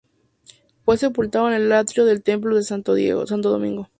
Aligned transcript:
Fue 0.83 0.97
sepultado 0.97 1.47
en 1.49 1.53
el 1.53 1.71
atrio 1.71 2.05
del 2.05 2.23
Templo 2.23 2.55
de 2.55 2.63
Santo 2.63 2.95
Domingo. 2.95 3.87